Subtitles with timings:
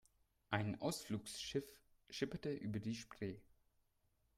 [0.49, 1.69] Ein Ausflugsschiff
[2.09, 3.39] schipperte über die Spree.